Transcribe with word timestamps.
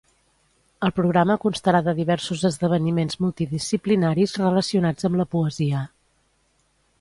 El 0.85 0.93
programa 0.99 1.35
constarà 1.43 1.81
de 1.87 1.93
diversos 1.99 2.41
esdeveniments 2.49 3.19
multidisciplinaris 3.25 4.35
relacionats 4.45 5.11
amb 5.11 5.21
la 5.21 5.29
poesia. 5.37 5.85